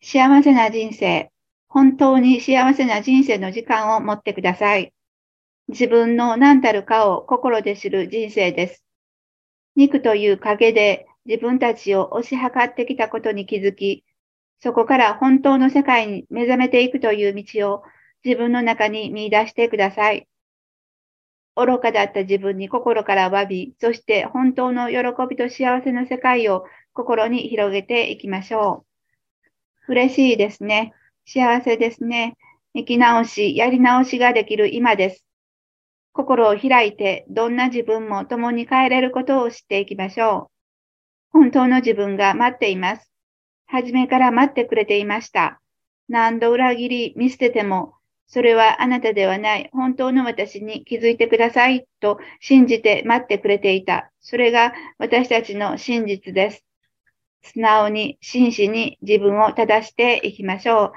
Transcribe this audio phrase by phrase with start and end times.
[0.00, 1.30] 幸せな人生、
[1.68, 4.92] 本当に幸せな人生の時間を持ってください。
[5.68, 8.84] 自分の何たるかを心で知る人生です。
[9.76, 14.04] 肉という影で自分たちを押し量ってきたことに気づき、
[14.60, 17.82] そこから本当の世界に目覚めていくという道を
[18.24, 20.26] 自分の中に見出してください。
[21.54, 28.87] 愚かだった自分に心から詫び、そして本当の喜びと幸せの世界を心に広げていきましょう。
[29.88, 30.92] 嬉しいですね。
[31.26, 32.36] 幸せですね。
[32.74, 35.24] 生き直し、やり直しができる今です。
[36.12, 40.50] 心を開いて、どんな自分も共に変えれることを知っていきましょ
[41.32, 41.38] う。
[41.38, 43.10] 本当の自分が待っています。
[43.66, 45.60] 初めから待ってくれていました。
[46.08, 47.94] 何度裏切り見捨てても、
[48.26, 54.10] それはあなたではない本当の私に気づいてくださいと信じて待ってくれていた。
[54.20, 56.67] それが私たちの真実です。
[57.42, 60.92] 素直に真摯に自分を正していきましょう。